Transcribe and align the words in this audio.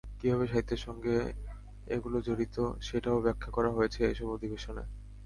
কীভাবে 0.19 0.45
সাহিত্যের 0.47 0.81
সঙ্গে 0.87 1.15
এগুলো 1.87 2.17
জড়িত, 2.27 2.55
সেটাও 2.87 3.23
ব্যাখ্যা 3.25 3.49
করা 3.51 3.69
হয়েছে 3.71 3.99
এসব 4.11 4.27
অধিবেশনে। 4.31 4.83